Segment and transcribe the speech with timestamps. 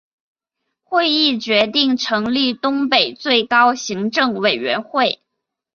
[0.83, 5.21] 会议决定成立东北最高行政委员会。